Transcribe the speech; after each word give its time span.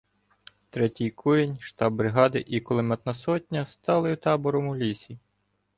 Третій 0.69 1.09
курінь, 1.09 1.57
штаб 1.59 1.93
бригади 1.95 2.43
і 2.47 2.59
кулеметна 2.61 3.13
сотня 3.13 3.65
стали 3.65 4.15
табором 4.15 4.67
у 4.67 4.75
лісі. 4.75 5.19